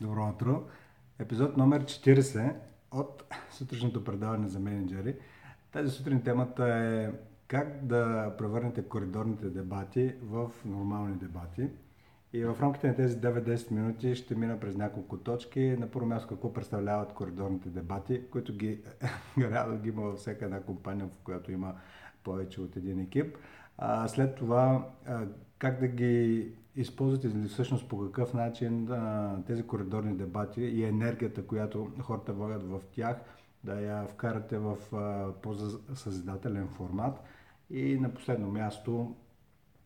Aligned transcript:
Добро 0.00 0.28
утро! 0.28 0.62
Епизод 1.18 1.56
номер 1.56 1.84
40 1.84 2.54
от 2.92 3.34
сутрешното 3.50 4.04
предаване 4.04 4.48
за 4.48 4.60
менеджери. 4.60 5.16
Тази 5.72 5.90
сутрин 5.90 6.22
темата 6.22 6.66
е 6.68 7.10
как 7.48 7.86
да 7.86 8.34
превърнете 8.38 8.82
коридорните 8.82 9.50
дебати 9.50 10.14
в 10.22 10.50
нормални 10.64 11.14
дебати. 11.16 11.68
И 12.32 12.44
в 12.44 12.56
рамките 12.60 12.88
на 12.88 12.94
тези 12.94 13.16
9-10 13.16 13.70
минути 13.70 14.14
ще 14.14 14.34
мина 14.34 14.60
през 14.60 14.76
няколко 14.76 15.16
точки. 15.16 15.76
На 15.78 15.90
първо 15.90 16.06
място 16.06 16.28
какво 16.28 16.52
представляват 16.52 17.12
коридорните 17.12 17.68
дебати, 17.68 18.22
които 18.30 18.56
ги 18.56 18.80
реално 19.38 19.78
ги 19.78 19.88
има 19.88 20.02
във 20.02 20.18
всяка 20.18 20.44
една 20.44 20.60
компания, 20.60 21.06
в 21.06 21.24
която 21.24 21.52
има 21.52 21.74
повече 22.24 22.60
от 22.60 22.76
един 22.76 23.00
екип. 23.00 23.36
А, 23.78 24.08
след 24.08 24.34
това 24.34 24.88
как 25.58 25.80
да 25.80 25.86
ги 25.88 26.52
използвате 26.76 27.26
или 27.26 27.48
всъщност 27.48 27.88
по 27.88 28.00
какъв 28.00 28.34
начин 28.34 28.92
а, 28.92 29.36
тези 29.46 29.62
коридорни 29.62 30.16
дебати 30.16 30.60
и 30.60 30.84
енергията, 30.84 31.46
която 31.46 31.90
хората 32.00 32.32
влагат 32.32 32.62
в 32.62 32.80
тях, 32.92 33.16
да 33.64 33.80
я 33.80 34.06
вкарате 34.06 34.58
в 34.58 34.76
по-съзидателен 35.42 36.68
формат. 36.68 37.20
И 37.70 37.98
на 37.98 38.14
последно 38.14 38.48
място 38.48 39.16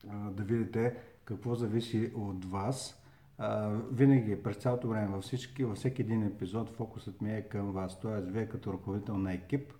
а, 0.08 0.30
да 0.30 0.42
видите 0.42 0.96
какво 1.24 1.54
зависи 1.54 2.12
от 2.14 2.44
вас. 2.44 3.02
А, 3.38 3.68
винаги, 3.92 4.42
през 4.42 4.56
цялото 4.56 4.88
време, 4.88 5.08
във, 5.08 5.24
всички, 5.24 5.64
във 5.64 5.76
всеки 5.76 6.02
един 6.02 6.22
епизод, 6.22 6.70
фокусът 6.70 7.20
ми 7.20 7.32
е 7.32 7.42
към 7.42 7.72
вас. 7.72 8.00
Тоест, 8.00 8.30
вие 8.30 8.48
като 8.48 8.72
ръководител 8.72 9.18
на 9.18 9.32
екип, 9.32 9.72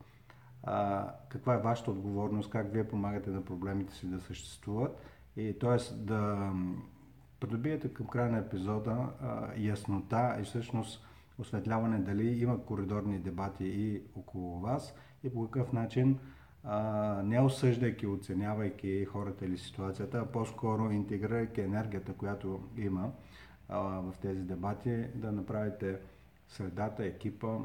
а, 0.62 1.09
каква 1.28 1.55
е 1.55 1.62
вашата 1.62 1.91
отговорност, 1.91 2.50
как 2.50 2.72
вие 2.72 2.88
помагате 2.88 3.30
на 3.30 3.45
проблемите 3.45 3.95
си 3.95 4.06
да 4.06 4.20
съществуват 4.20 5.00
и 5.36 5.59
т.е. 5.61 5.95
да 5.95 6.52
придобиете 7.41 7.92
към 7.92 8.06
края 8.06 8.30
на 8.30 8.38
епизода 8.38 9.09
а, 9.23 9.48
яснота 9.56 10.37
и 10.41 10.45
всъщност 10.45 11.06
осветляване 11.38 11.98
дали 11.98 12.42
има 12.42 12.64
коридорни 12.64 13.19
дебати 13.19 13.64
и 13.64 14.03
около 14.17 14.61
вас 14.61 14.94
и 15.25 15.31
по 15.31 15.50
какъв 15.50 15.72
начин 15.72 16.19
а, 16.64 17.22
не 17.25 17.41
осъждайки, 17.41 18.06
оценявайки 18.06 19.05
хората 19.05 19.47
или 19.47 19.59
ситуацията, 19.59 20.19
а 20.19 20.27
по-скоро 20.27 20.91
интегрирайки 20.91 21.61
енергията, 21.61 22.12
която 22.12 22.61
има 22.77 23.11
а, 23.69 23.78
в 23.78 24.14
тези 24.22 24.41
дебати, 24.41 25.05
да 25.14 25.33
направите 25.33 25.98
средата, 26.48 27.05
екипа 27.05 27.59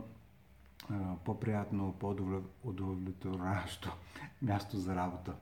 по-приятно, 1.26 1.96
по-удовлетворяващо 2.00 3.98
място 4.42 4.78
за 4.78 4.96
работа. 4.96 5.34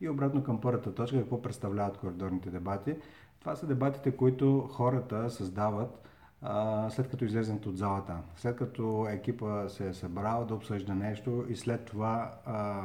И 0.00 0.08
обратно 0.08 0.44
към 0.44 0.60
първата 0.60 0.94
точка, 0.94 1.18
какво 1.18 1.42
представляват 1.42 1.98
коридорните 1.98 2.50
дебати. 2.50 2.96
Това 3.40 3.56
са 3.56 3.66
дебатите, 3.66 4.16
които 4.16 4.68
хората 4.72 5.30
създават 5.30 6.08
а, 6.42 6.90
след 6.90 7.08
като 7.10 7.24
излезнат 7.24 7.66
от 7.66 7.76
залата. 7.76 8.16
След 8.36 8.56
като 8.56 9.06
екипа 9.10 9.68
се 9.68 9.88
е 9.88 9.94
събрал 9.94 10.44
да 10.44 10.54
обсъжда 10.54 10.94
нещо 10.94 11.44
и 11.48 11.56
след 11.56 11.84
това 11.84 12.32
а, 12.46 12.82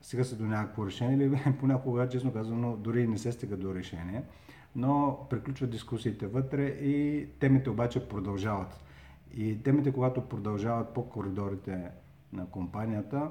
стига 0.00 0.24
се 0.24 0.36
до 0.36 0.44
някакво 0.44 0.86
решение 0.86 1.26
или 1.26 1.56
понякога, 1.60 2.08
честно 2.08 2.32
казано, 2.32 2.76
дори 2.76 3.06
не 3.06 3.18
се 3.18 3.32
стига 3.32 3.56
до 3.56 3.74
решение, 3.74 4.22
но 4.76 5.26
приключват 5.30 5.70
дискусиите 5.70 6.26
вътре 6.26 6.64
и 6.66 7.28
темите 7.40 7.70
обаче 7.70 8.08
продължават. 8.08 8.84
И 9.34 9.62
темите, 9.62 9.92
когато 9.92 10.28
продължават 10.28 10.94
по 10.94 11.08
коридорите 11.08 11.90
на 12.32 12.46
компанията, 12.46 13.30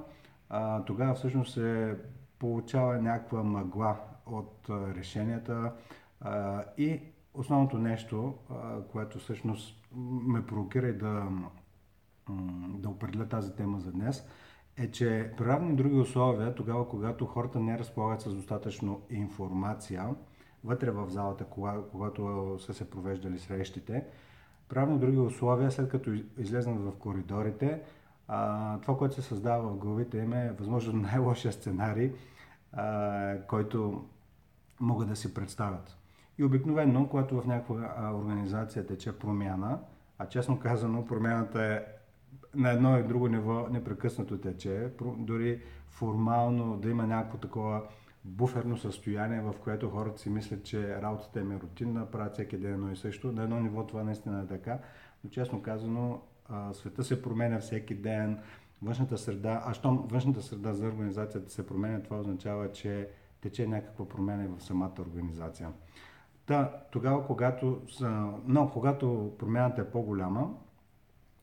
а, 0.49 0.85
тогава 0.85 1.13
всъщност 1.13 1.53
се 1.53 1.97
получава 2.39 3.01
някаква 3.01 3.43
мъгла 3.43 3.97
от 4.25 4.69
решенията 4.69 5.71
и 6.77 6.99
основното 7.33 7.77
нещо, 7.77 8.33
което 8.91 9.19
всъщност 9.19 9.87
ме 10.27 10.45
провокира 10.45 10.87
и 10.87 10.97
да, 10.97 11.29
да 12.69 12.89
определя 12.89 13.27
тази 13.27 13.55
тема 13.55 13.79
за 13.79 13.91
днес, 13.91 14.27
е, 14.77 14.91
че 14.91 15.31
при 15.37 15.45
равни 15.45 15.75
други 15.75 15.95
условия, 15.95 16.55
тогава 16.55 16.89
когато 16.89 17.25
хората 17.25 17.59
не 17.59 17.79
разполагат 17.79 18.21
с 18.21 18.33
достатъчно 18.33 19.01
информация 19.09 20.15
вътре 20.63 20.91
в 20.91 21.09
залата, 21.09 21.45
когато 21.91 22.55
са 22.59 22.73
се 22.73 22.89
провеждали 22.89 23.39
срещите, 23.39 24.05
правно 24.69 24.97
други 24.97 25.17
условия, 25.17 25.71
след 25.71 25.89
като 25.89 26.11
излезнат 26.37 26.79
в 26.79 26.99
коридорите, 26.99 27.81
а, 28.27 28.79
това, 28.79 28.97
което 28.97 29.15
се 29.15 29.21
създава 29.21 29.69
в 29.69 29.77
главите 29.77 30.17
им 30.17 30.33
е 30.33 30.51
възможно 30.59 30.93
най-лошия 31.01 31.51
сценарий, 31.51 32.11
а, 32.73 33.37
който 33.47 34.05
могат 34.79 35.07
да 35.07 35.15
си 35.15 35.33
представят. 35.33 35.97
И 36.37 36.43
обикновено, 36.43 37.09
когато 37.09 37.41
в 37.41 37.47
някаква 37.47 38.11
организация 38.15 38.85
тече 38.85 39.19
промяна, 39.19 39.79
а 40.17 40.25
честно 40.25 40.59
казано, 40.59 41.05
промяната 41.05 41.63
е 41.63 41.83
на 42.55 42.71
едно 42.71 42.99
и 42.99 43.03
друго 43.03 43.27
ниво 43.27 43.67
непрекъснато 43.71 44.37
тече, 44.37 44.91
дори 45.17 45.61
формално 45.87 46.77
да 46.77 46.89
има 46.89 47.07
някакво 47.07 47.37
такова 47.37 47.83
буферно 48.25 48.77
състояние, 48.77 49.41
в 49.41 49.53
което 49.63 49.89
хората 49.89 50.21
си 50.21 50.29
мислят, 50.29 50.63
че 50.63 51.01
работата 51.01 51.39
им 51.39 51.51
е 51.51 51.59
рутинна, 51.59 52.05
правят 52.05 52.33
всеки 52.33 52.57
ден 52.57 52.73
едно 52.73 52.91
и 52.91 52.95
също. 52.95 53.31
На 53.31 53.43
едно 53.43 53.59
ниво 53.59 53.87
това 53.87 54.03
наистина 54.03 54.41
е 54.41 54.47
така, 54.47 54.79
но 55.23 55.29
честно 55.29 55.61
казано, 55.61 56.21
света 56.73 57.03
се 57.03 57.21
променя 57.21 57.59
всеки 57.59 57.95
ден, 57.95 58.39
външната 58.81 59.17
среда, 59.17 59.63
а 59.65 59.73
щом 59.73 60.07
външната 60.07 60.41
среда 60.41 60.73
за 60.73 60.87
организацията 60.87 61.51
се 61.51 61.67
променя, 61.67 62.01
това 62.01 62.19
означава, 62.19 62.71
че 62.71 63.09
тече 63.41 63.67
някаква 63.67 64.07
промена 64.07 64.43
и 64.43 64.47
в 64.47 64.63
самата 64.63 64.95
организация. 64.99 65.69
Та, 66.47 66.71
тогава, 66.91 67.27
когато, 67.27 67.81
но 68.45 68.69
когато 68.69 69.35
промяната 69.39 69.81
е 69.81 69.91
по-голяма 69.91 70.49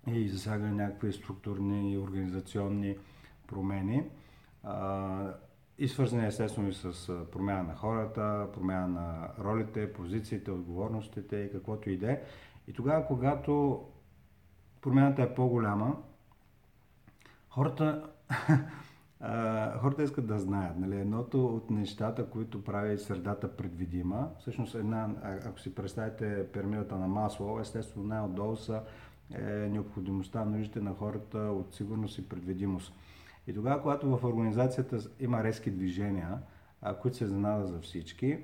и 0.06 0.28
засяга 0.28 0.66
някакви 0.66 1.12
структурни 1.12 1.92
и 1.92 1.98
организационни 1.98 2.96
промени, 3.46 4.10
и 5.78 5.88
свързани 5.88 6.26
естествено 6.26 6.68
и 6.68 6.74
с 6.74 7.12
промяна 7.32 7.62
на 7.62 7.74
хората, 7.74 8.48
промяна 8.54 8.88
на 8.88 9.28
ролите, 9.44 9.92
позициите, 9.92 10.50
отговорностите 10.50 11.36
и 11.36 11.52
каквото 11.52 11.90
и 11.90 11.98
да 11.98 12.12
е. 12.12 12.22
И 12.68 12.72
тогава, 12.72 13.06
когато 13.06 13.84
промяната 14.80 15.22
е 15.22 15.34
по-голяма, 15.34 15.96
хората, 17.48 18.10
хората 19.80 20.02
искат 20.02 20.26
да 20.26 20.38
знаят. 20.38 20.78
Нали? 20.78 21.00
Едното 21.00 21.46
от 21.46 21.70
нещата, 21.70 22.26
които 22.26 22.64
прави 22.64 22.98
средата 22.98 23.56
предвидима, 23.56 24.30
всъщност 24.40 24.74
една, 24.74 25.08
ако 25.22 25.60
си 25.60 25.74
представите 25.74 26.46
пирамидата 26.52 26.96
на 26.96 27.08
масло, 27.08 27.60
естествено 27.60 28.06
най-отдолу 28.06 28.56
са 28.56 28.82
е, 29.34 29.42
необходимостта, 29.42 30.44
нуждите 30.44 30.80
на 30.80 30.94
хората 30.94 31.38
от 31.38 31.74
сигурност 31.74 32.18
и 32.18 32.28
предвидимост. 32.28 32.94
И 33.46 33.54
тогава, 33.54 33.82
когато 33.82 34.16
в 34.16 34.24
организацията 34.24 34.98
има 35.20 35.44
резки 35.44 35.70
движения, 35.70 36.38
а, 36.82 36.94
които 36.94 37.16
се 37.16 37.24
изненада 37.24 37.66
за 37.66 37.80
всички, 37.80 38.38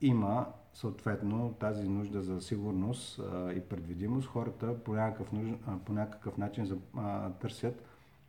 има 0.00 0.46
съответно 0.72 1.54
тази 1.60 1.88
нужда 1.88 2.22
за 2.22 2.40
сигурност 2.40 3.18
а, 3.18 3.52
и 3.52 3.60
предвидимост. 3.60 4.28
Хората 4.28 4.84
по 4.84 4.92
някакъв, 4.92 5.32
нуж... 5.32 5.48
по 5.84 5.92
някакъв 5.92 6.38
начин 6.38 6.64
за, 6.64 6.76
а, 6.96 7.30
търсят 7.30 7.84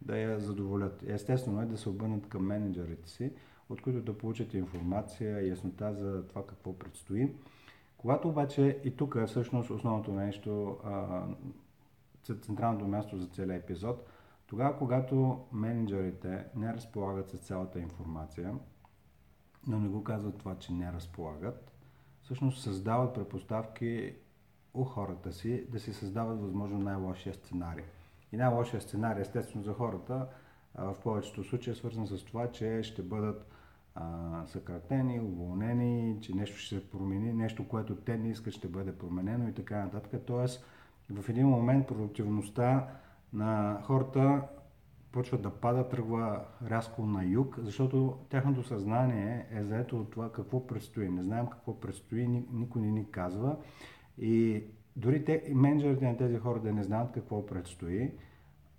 да 0.05 0.17
я 0.17 0.39
задоволят. 0.39 1.03
Естествено 1.07 1.61
е 1.61 1.65
да 1.65 1.77
се 1.77 1.89
обърнат 1.89 2.29
към 2.29 2.45
менеджерите 2.45 3.09
си, 3.09 3.31
от 3.69 3.81
които 3.81 4.01
да 4.01 4.17
получат 4.17 4.53
информация 4.53 5.47
яснота 5.47 5.93
за 5.93 6.27
това 6.27 6.45
какво 6.45 6.79
предстои. 6.79 7.35
Когато 7.97 8.29
обаче 8.29 8.79
и 8.83 8.95
тук 8.95 9.15
е 9.21 9.25
всъщност 9.25 9.69
основното 9.69 10.11
нещо, 10.11 10.77
а, 10.83 11.23
централното 12.41 12.87
място 12.87 13.17
за 13.17 13.27
целия 13.27 13.55
епизод– 13.55 14.07
тогава, 14.53 14.77
когато 14.77 15.45
менеджерите 15.51 16.45
не 16.55 16.73
разполагат 16.73 17.29
с 17.29 17.37
цялата 17.37 17.79
информация, 17.79 18.55
но 19.67 19.79
не 19.79 19.89
го 19.89 20.03
казват 20.03 20.37
това, 20.37 20.59
че 20.59 20.73
не 20.73 20.93
разполагат, 20.93 21.71
всъщност 22.21 22.63
създават 22.63 23.13
предпоставки 23.13 24.15
у 24.73 24.83
хората 24.83 25.33
си 25.33 25.65
да 25.69 25.79
си 25.79 25.93
създават 25.93 26.41
възможно 26.41 26.79
най-лошия 26.79 27.33
сценарий. 27.33 27.85
И 28.33 28.37
най-лошия 28.37 28.81
сценарий, 28.81 29.21
естествено 29.21 29.63
за 29.63 29.73
хората, 29.73 30.27
в 30.75 30.95
повечето 31.03 31.43
случаи 31.43 31.71
е 31.71 31.75
свързан 31.75 32.07
с 32.07 32.25
това, 32.25 32.51
че 32.51 32.83
ще 32.83 33.01
бъдат 33.01 33.47
съкратени, 34.45 35.19
уволнени, 35.19 36.21
че 36.21 36.35
нещо 36.35 36.57
ще 36.57 36.75
се 36.75 36.89
промени, 36.89 37.33
нещо, 37.33 37.67
което 37.67 37.95
те 37.95 38.17
не 38.17 38.29
искат 38.29 38.53
ще 38.53 38.67
бъде 38.67 38.97
променено 38.97 39.47
и 39.49 39.53
така 39.53 39.83
нататък. 39.83 40.21
Тоест, 40.27 40.65
в 41.09 41.29
един 41.29 41.47
момент 41.47 41.87
продуктивността 41.87 42.87
на 43.33 43.81
хората 43.83 44.41
почва 45.11 45.37
да 45.37 45.49
пада, 45.49 45.89
тръгва 45.89 46.45
рязко 46.69 47.05
на 47.05 47.25
юг, 47.25 47.55
защото 47.59 48.17
тяхното 48.29 48.63
съзнание 48.63 49.47
е 49.51 49.63
заето 49.63 49.99
от 49.99 50.11
това 50.11 50.31
какво 50.31 50.67
предстои. 50.67 51.09
Не 51.09 51.23
знаем 51.23 51.47
какво 51.47 51.79
предстои, 51.79 52.27
никой 52.53 52.81
не 52.81 52.91
ни 52.91 53.11
казва. 53.11 53.55
И 54.17 54.63
дори 54.95 55.25
те, 55.25 55.51
менеджерите 55.55 56.05
на 56.05 56.17
тези 56.17 56.37
хора 56.37 56.59
да 56.59 56.73
не 56.73 56.83
знаят 56.83 57.11
какво 57.11 57.45
предстои, 57.45 58.11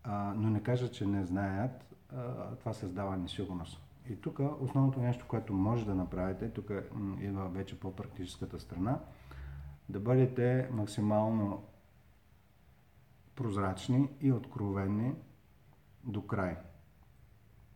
а, 0.02 0.34
но 0.36 0.50
не 0.50 0.62
кажат, 0.62 0.92
че 0.92 1.06
не 1.06 1.24
знаят, 1.24 1.94
а, 2.12 2.54
това 2.56 2.72
създава 2.72 3.16
несигурност. 3.16 3.80
И 4.10 4.16
тук 4.16 4.40
основното 4.60 5.00
нещо, 5.00 5.24
което 5.28 5.54
може 5.54 5.86
да 5.86 5.94
направите, 5.94 6.50
тук 6.50 6.70
идва 7.20 7.48
вече 7.48 7.80
по-практическата 7.80 8.60
страна, 8.60 8.98
да 9.88 10.00
бъдете 10.00 10.68
максимално 10.72 11.62
прозрачни 13.36 14.08
и 14.20 14.32
откровени 14.32 15.14
до 16.04 16.26
край. 16.26 16.56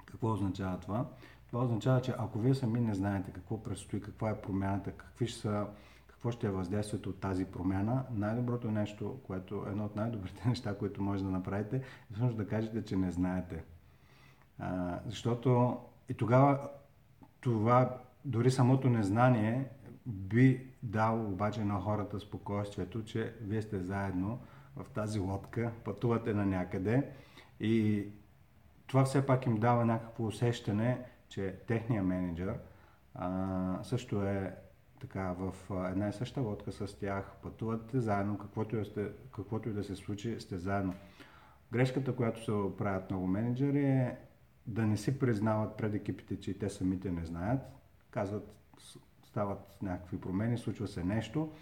Какво 0.04 0.32
означава 0.32 0.80
това? 0.80 1.06
Това 1.46 1.64
означава, 1.64 2.00
че 2.00 2.14
ако 2.18 2.38
вие 2.38 2.54
сами 2.54 2.80
не 2.80 2.94
знаете 2.94 3.30
какво 3.30 3.62
предстои, 3.62 4.00
каква 4.00 4.30
е 4.30 4.40
промяната, 4.40 4.92
какви 4.92 5.26
ще 5.26 5.40
са, 5.40 5.66
какво 6.18 6.30
ще 6.30 6.46
е 6.46 6.50
въздействието 6.50 7.10
от 7.10 7.20
тази 7.20 7.44
промяна, 7.44 8.04
най-доброто 8.10 8.70
нещо, 8.70 9.20
което 9.26 9.64
е 9.66 9.70
едно 9.70 9.84
от 9.84 9.96
най-добрите 9.96 10.42
неща, 10.48 10.78
които 10.78 11.02
може 11.02 11.24
да 11.24 11.30
направите, 11.30 11.76
е 11.76 11.82
всъщност 12.10 12.36
да 12.36 12.46
кажете, 12.46 12.84
че 12.84 12.96
не 12.96 13.10
знаете. 13.10 13.64
А, 14.58 15.00
защото 15.06 15.78
и 16.08 16.14
тогава 16.14 16.68
това, 17.40 17.98
дори 18.24 18.50
самото 18.50 18.90
незнание, 18.90 19.68
би 20.06 20.66
дал 20.82 21.26
обаче 21.32 21.64
на 21.64 21.80
хората 21.80 22.20
спокойствието, 22.20 23.04
че 23.04 23.34
вие 23.40 23.62
сте 23.62 23.80
заедно 23.80 24.40
в 24.76 24.90
тази 24.90 25.18
лодка, 25.18 25.72
пътувате 25.84 26.34
на 26.34 26.46
някъде 26.46 27.10
и 27.60 28.06
това 28.86 29.04
все 29.04 29.26
пак 29.26 29.46
им 29.46 29.56
дава 29.56 29.84
някакво 29.84 30.26
усещане, 30.26 31.04
че 31.28 31.56
техният 31.66 32.06
менеджер 32.06 32.58
а, 33.14 33.78
също 33.82 34.22
е 34.22 34.56
така 35.00 35.34
в 35.38 35.54
една 35.90 36.08
и 36.08 36.12
съща 36.12 36.40
лодка 36.40 36.72
с 36.72 36.98
тях, 36.98 37.32
пътувате 37.42 38.00
заедно, 38.00 38.38
каквото 38.38 38.76
и, 38.76 38.84
сте, 38.84 39.08
каквото 39.34 39.68
и 39.68 39.72
да 39.72 39.84
се 39.84 39.96
случи, 39.96 40.40
сте 40.40 40.58
заедно. 40.58 40.94
Грешката, 41.72 42.16
която 42.16 42.44
се 42.44 42.76
правят 42.78 43.10
много 43.10 43.26
менеджери 43.26 43.84
е 43.84 44.18
да 44.66 44.86
не 44.86 44.96
си 44.96 45.18
признават 45.18 45.76
пред 45.76 45.94
екипите, 45.94 46.40
че 46.40 46.58
те 46.58 46.68
самите 46.68 47.10
не 47.10 47.24
знаят. 47.24 47.60
Казват, 48.10 48.54
стават 49.24 49.78
някакви 49.82 50.20
промени, 50.20 50.58
случва 50.58 50.88
се 50.88 51.04
нещо 51.04 51.52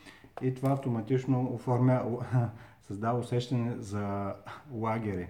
и 0.42 0.54
това 0.54 0.72
автоматично 0.72 1.54
оформя, 1.54 2.04
създава 2.82 3.18
усещане 3.18 3.76
за 3.78 4.34
лагери. 4.72 5.28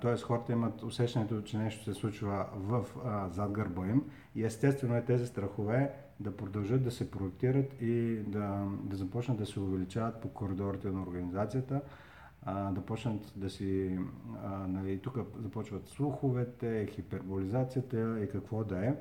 Тоест 0.00 0.24
хората 0.24 0.52
имат 0.52 0.82
усещането, 0.82 1.42
че 1.42 1.58
нещо 1.58 1.84
се 1.84 1.94
случва 1.94 2.46
в 2.54 2.84
а, 3.04 3.28
зад 3.28 3.52
гърба 3.52 3.86
им. 3.86 4.04
И 4.34 4.44
естествено 4.44 4.96
е 4.96 5.04
тези 5.04 5.26
страхове 5.26 5.92
да 6.20 6.36
продължат 6.36 6.84
да 6.84 6.90
се 6.90 7.10
проектират 7.10 7.80
и 7.80 8.16
да, 8.26 8.66
да 8.82 8.96
започнат 8.96 9.38
да 9.38 9.46
се 9.46 9.60
увеличават 9.60 10.20
по 10.20 10.28
коридорите 10.28 10.90
на 10.90 11.02
организацията, 11.02 11.80
а, 12.42 12.70
да 12.70 12.80
почнат 12.80 13.32
да 13.36 13.50
си, 13.50 13.98
а, 14.44 14.66
нали, 14.66 14.98
тук 14.98 15.18
започват 15.38 15.88
слуховете, 15.88 16.86
хиперболизацията 16.86 18.20
и 18.20 18.28
какво 18.28 18.64
да 18.64 18.86
е, 18.86 18.94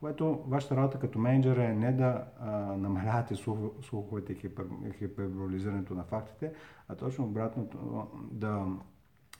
което 0.00 0.42
вашата 0.46 0.76
работа 0.76 0.98
като 0.98 1.18
менеджер 1.18 1.56
е 1.56 1.74
не 1.74 1.92
да 1.92 2.24
а, 2.40 2.50
намалявате 2.76 3.34
слуховете 3.82 4.32
и 4.32 4.36
хипер, 4.36 4.64
хиперболизирането 4.98 5.94
на 5.94 6.02
фактите, 6.02 6.52
а 6.88 6.94
точно 6.94 7.24
обратното 7.24 8.06
да 8.30 8.66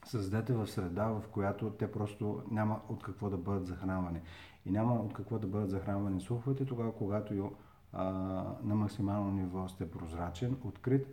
създадете 0.04 0.52
в 0.52 0.66
среда, 0.66 1.04
в 1.04 1.22
която 1.32 1.70
те 1.70 1.92
просто 1.92 2.42
няма 2.50 2.80
от 2.88 3.02
какво 3.02 3.30
да 3.30 3.36
бъдат 3.36 3.66
захранвани. 3.66 4.20
И 4.66 4.70
няма 4.70 4.94
от 4.94 5.12
какво 5.12 5.38
да 5.38 5.46
бъдат 5.46 5.70
захранвани 5.70 6.20
слуховете 6.20 6.64
тогава, 6.64 6.92
когато 6.94 7.52
а, 7.92 8.04
на 8.62 8.74
максимално 8.74 9.30
ниво 9.30 9.68
сте 9.68 9.90
прозрачен, 9.90 10.56
открит 10.64 11.06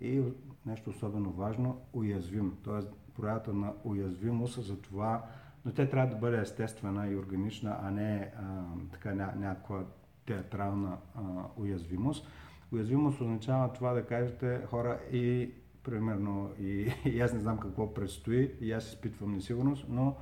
и 0.00 0.22
нещо 0.66 0.90
особено 0.90 1.30
важно, 1.30 1.80
уязвим. 1.92 2.56
Тоест, 2.64 2.88
проявата 3.16 3.52
на 3.52 3.72
уязвимост 3.84 4.64
за 4.64 4.80
това, 4.80 5.24
но 5.64 5.72
те 5.72 5.90
трябва 5.90 6.14
да 6.14 6.20
бъде 6.20 6.40
естествена 6.40 7.08
и 7.08 7.16
органична, 7.16 7.78
а 7.82 7.90
не 7.90 8.32
а, 8.36 8.62
така 8.92 9.14
ня, 9.14 9.32
някаква 9.36 9.84
театрална 10.26 10.96
а, 11.14 11.20
уязвимост. 11.56 12.28
Уязвимост 12.72 13.20
означава 13.20 13.72
това 13.72 13.92
да 13.92 14.06
кажете 14.06 14.60
хора 14.66 14.98
и 15.12 15.50
примерно 15.84 16.50
и, 16.60 16.92
и 17.04 17.20
аз 17.20 17.32
не 17.32 17.40
знам 17.40 17.58
какво 17.58 17.94
предстои 17.94 18.54
и 18.60 18.72
аз 18.72 18.88
изпитвам 18.88 19.34
несигурност, 19.34 19.86
но 19.88 20.16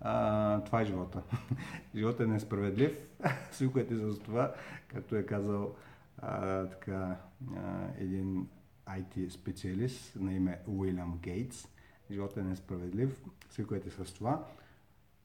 а, 0.00 0.60
това 0.60 0.80
е 0.80 0.84
живота. 0.84 1.22
Животът 1.94 2.20
е 2.20 2.30
несправедлив, 2.30 3.08
свиквайте 3.50 3.96
за 3.96 4.18
това, 4.18 4.54
както 4.88 5.16
е 5.16 5.22
казал 5.22 5.74
а, 6.18 6.66
така, 6.66 7.16
а, 7.56 7.86
един 7.98 8.48
IT 8.88 9.28
специалист 9.28 10.16
на 10.16 10.34
име 10.34 10.58
Уилям 10.66 11.18
Гейтс. 11.22 11.68
Животът 12.10 12.36
е 12.36 12.42
несправедлив, 12.42 13.24
свиквайте 13.50 13.90
с 13.90 14.14
това. 14.14 14.44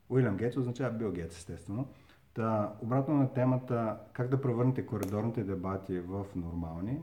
Уилям 0.10 0.38
Гейтс 0.38 0.58
означава 0.58 0.98
Бил 0.98 1.12
Гейтс, 1.12 1.38
естествено. 1.38 1.88
Та, 2.34 2.74
обратно 2.82 3.16
на 3.16 3.34
темата 3.34 3.98
как 4.14 4.30
да 4.30 4.42
превърнете 4.42 4.86
коридорните 4.86 5.44
дебати 5.44 6.00
в 6.00 6.26
нормални, 6.36 7.00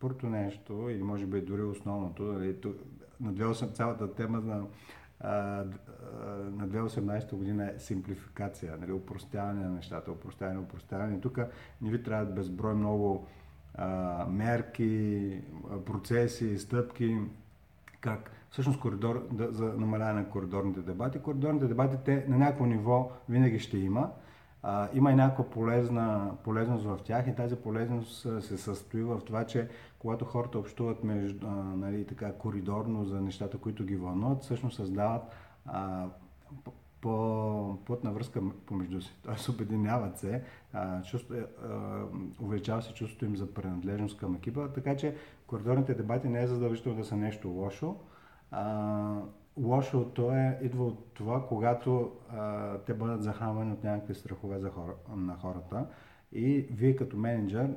първото 0.00 0.26
нещо, 0.26 0.88
или 0.90 1.02
може 1.02 1.26
би 1.26 1.40
дори 1.40 1.62
основното, 1.62 2.22
нали, 2.22 2.56
на 3.20 3.34
2008, 3.34 3.72
цялата 3.72 4.14
тема 4.14 4.40
на, 4.40 4.64
на 6.50 6.68
2018 6.68 7.36
година 7.36 7.72
е 7.74 7.78
симплификация, 7.78 8.76
нали, 8.80 8.92
упростяване 8.92 9.64
на 9.64 9.70
нещата, 9.70 10.12
упростяване, 10.12 10.60
упростяване. 10.60 11.20
Тук 11.20 11.38
не 11.82 11.90
ви 11.90 12.02
трябват 12.02 12.34
безброй 12.34 12.74
много 12.74 13.26
а, 13.74 14.26
мерки, 14.30 15.40
процеси, 15.86 16.58
стъпки, 16.58 17.18
как 18.00 18.30
всъщност 18.50 18.80
коридор, 18.80 19.28
да, 19.32 19.52
за 19.52 19.64
намаляване 19.64 20.20
на 20.20 20.28
коридорните 20.28 20.80
дебати. 20.80 21.18
Коридорните 21.18 21.66
дебати 21.66 21.96
те 22.04 22.24
на 22.28 22.38
някакво 22.38 22.66
ниво 22.66 23.12
винаги 23.28 23.58
ще 23.58 23.78
има, 23.78 24.10
а, 24.62 24.88
има 24.94 25.12
и 25.12 25.14
някаква 25.14 25.44
полезна, 25.44 26.30
полезност 26.44 26.84
в 26.84 26.98
тях 27.04 27.26
и 27.26 27.34
тази 27.34 27.56
полезност 27.56 28.42
се 28.42 28.58
състои 28.58 29.02
в 29.02 29.20
това, 29.26 29.44
че 29.44 29.68
когато 29.98 30.24
хората 30.24 30.58
общуват 30.58 31.04
между, 31.04 31.46
а, 31.46 31.50
нали, 31.54 32.06
така, 32.06 32.32
коридорно 32.32 33.04
за 33.04 33.20
нещата, 33.20 33.58
които 33.58 33.84
ги 33.84 33.96
вълнуват, 33.96 34.42
всъщност 34.42 34.76
създават 34.76 35.22
а, 35.66 36.06
по 37.00 37.78
плътна 37.84 38.12
връзка 38.12 38.40
помежду 38.66 39.00
си. 39.00 39.16
Т.е. 39.24 39.50
обединяват 39.50 40.18
се, 40.18 40.42
а, 40.72 41.02
чувство, 41.02 41.34
а, 41.34 42.02
увеличава 42.40 42.82
се 42.82 42.94
чувството 42.94 43.24
им 43.24 43.36
за 43.36 43.54
принадлежност 43.54 44.18
към 44.18 44.34
екипа, 44.34 44.68
така 44.68 44.96
че 44.96 45.16
коридорните 45.46 45.94
дебати 45.94 46.28
не 46.28 46.42
е 46.42 46.46
задължително 46.46 46.98
да 46.98 47.04
са 47.04 47.16
нещо 47.16 47.48
лошо. 47.48 47.96
А, 48.50 49.20
лошото 49.62 50.30
е, 50.30 50.58
идва 50.62 50.86
от 50.86 51.14
това, 51.14 51.46
когато 51.46 52.12
а, 52.30 52.78
те 52.78 52.94
бъдат 52.94 53.22
захранвани 53.22 53.72
от 53.72 53.84
някакви 53.84 54.14
страхове 54.14 54.58
за 54.58 54.70
хора, 54.70 54.94
на 55.16 55.36
хората 55.36 55.86
и 56.32 56.66
вие 56.70 56.96
като 56.96 57.16
менеджер 57.16 57.76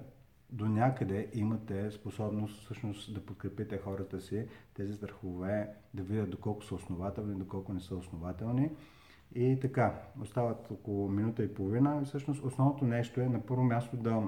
до 0.49 0.65
някъде 0.65 1.29
имате 1.33 1.91
способност 1.91 2.63
всъщност 2.63 3.13
да 3.13 3.25
подкрепите 3.25 3.77
хората 3.77 4.21
си, 4.21 4.47
тези 4.73 4.93
страхове, 4.93 5.69
да 5.93 6.03
видят 6.03 6.29
доколко 6.29 6.63
са 6.63 6.75
основателни, 6.75 7.35
доколко 7.35 7.73
не 7.73 7.79
са 7.79 7.95
основателни. 7.95 8.69
И 9.35 9.59
така, 9.61 10.01
остават 10.21 10.71
около 10.71 11.09
минута 11.09 11.43
и 11.43 11.53
половина. 11.53 12.01
Всъщност 12.05 12.43
основното 12.43 12.85
нещо 12.85 13.21
е 13.21 13.29
на 13.29 13.41
първо 13.41 13.63
място 13.63 13.97
да 13.97 14.23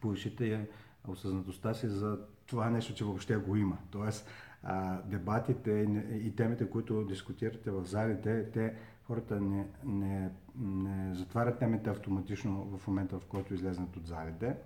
повишите 0.00 0.68
осъзнатостта 1.08 1.74
си 1.74 1.88
за 1.88 2.18
това 2.46 2.70
нещо, 2.70 2.94
че 2.94 3.04
въобще 3.04 3.36
го 3.36 3.56
има. 3.56 3.78
Тоест, 3.90 4.28
а, 4.62 5.02
дебатите 5.02 5.70
и 6.12 6.36
темите, 6.36 6.70
които 6.70 7.04
дискутирате 7.04 7.70
в 7.70 7.84
залите, 7.84 8.50
те 8.50 8.74
хората 9.06 9.40
не, 9.40 9.66
не, 9.84 10.30
не 10.58 11.14
затварят 11.14 11.58
темите 11.58 11.90
автоматично 11.90 12.78
в 12.78 12.86
момента, 12.88 13.18
в 13.18 13.26
който 13.26 13.54
излезнат 13.54 13.96
от 13.96 14.06
залите. 14.06 14.56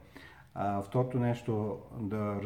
А, 0.55 0.83
второто 0.83 1.19
нещо, 1.19 1.79
да, 2.01 2.41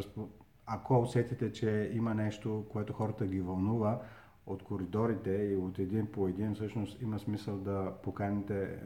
ако 0.67 0.99
усетите, 0.99 1.53
че 1.53 1.91
има 1.95 2.15
нещо, 2.15 2.65
което 2.73 2.93
хората 2.93 3.27
ги 3.27 3.41
вълнува 3.41 4.01
от 4.47 4.63
коридорите 4.63 5.31
и 5.31 5.57
от 5.57 5.79
един 5.79 6.07
по 6.07 6.29
един, 6.29 6.55
всъщност 6.55 7.03
има 7.03 7.19
смисъл 7.19 7.57
да 7.57 7.93
поканите 8.03 8.63
е, 8.63 8.79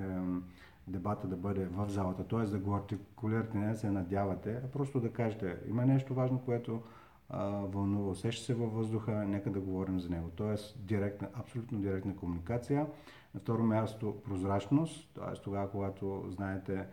дебата 0.89 1.27
да 1.27 1.37
бъде 1.37 1.65
в 1.65 1.89
залата, 1.89 2.25
т.е. 2.25 2.43
да 2.43 2.59
го 2.59 2.75
артикулирате, 2.75 3.59
не 3.59 3.69
да 3.69 3.77
се 3.77 3.91
надявате, 3.91 4.61
а 4.65 4.69
просто 4.69 5.01
да 5.01 5.13
кажете, 5.13 5.57
има 5.69 5.87
нещо 5.87 6.15
важно, 6.15 6.39
което 6.39 6.83
вълнува, 7.69 8.11
усеща 8.11 8.45
се 8.45 8.55
във 8.55 8.73
въздуха, 8.73 9.13
нека 9.13 9.51
да 9.51 9.61
говорим 9.61 10.01
за 10.01 10.11
него. 10.11 10.31
Тоест, 10.37 10.87
директна, 10.87 11.29
абсолютно 11.35 11.79
директна 11.79 12.17
комуникация. 12.17 12.87
На 13.35 13.41
второ 13.41 13.63
място, 13.63 14.17
прозрачност, 14.25 15.11
т.е. 15.15 15.43
тогава, 15.43 15.71
когато 15.71 16.25
знаете 16.29 16.87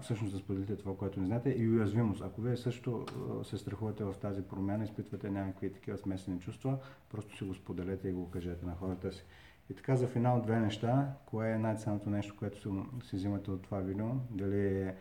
всъщност 0.00 0.32
да 0.32 0.38
споделите 0.38 0.76
това, 0.76 0.96
което 0.96 1.20
не 1.20 1.26
знаете, 1.26 1.50
и 1.50 1.70
уязвимост. 1.70 2.22
Ако 2.22 2.40
вие 2.40 2.56
също 2.56 3.04
се 3.42 3.58
страхувате 3.58 4.04
в 4.04 4.14
тази 4.20 4.42
промяна, 4.42 4.84
изпитвате 4.84 5.30
някакви 5.30 5.72
такива 5.72 5.98
смесени 5.98 6.40
чувства, 6.40 6.78
просто 7.10 7.36
си 7.36 7.44
го 7.44 7.54
споделете 7.54 8.08
и 8.08 8.12
го 8.12 8.30
кажете 8.30 8.66
на 8.66 8.74
хората 8.74 9.12
си. 9.12 9.24
И 9.70 9.74
така 9.74 9.96
за 9.96 10.06
финал 10.06 10.42
две 10.42 10.60
неща. 10.60 11.12
Кое 11.26 11.50
е 11.50 11.58
най-ценното 11.58 12.10
нещо, 12.10 12.34
което 12.38 12.60
си, 12.60 12.68
си 13.08 13.16
взимате 13.16 13.50
от 13.50 13.62
това 13.62 13.78
видео? 13.78 14.06
Дали 14.30 14.66
е 14.66 14.94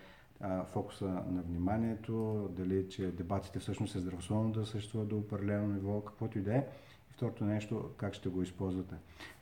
фокуса 0.66 1.06
на 1.06 1.42
вниманието, 1.42 2.48
дали 2.52 2.90
че 2.90 3.12
дебатите 3.12 3.60
всъщност 3.60 3.96
е 3.96 4.00
здравословно 4.00 4.52
да 4.52 4.66
съществуват 4.66 5.08
до 5.08 5.18
определено 5.18 5.68
ниво, 5.68 6.02
каквото 6.02 6.40
и 6.40 6.42
да 6.42 6.56
е. 6.56 6.68
И 7.12 7.14
второто 7.14 7.46
нещо, 7.46 7.90
как 7.98 8.14
ще 8.14 8.30
го 8.30 8.42
използвате. 8.42 8.96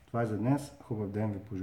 Това 0.07 0.21
е 0.21 0.25
за 0.25 0.37
днес. 0.37 0.73
Хубав 0.83 1.09
ден 1.09 1.31
ви 1.31 1.39
пожелавам. 1.39 1.53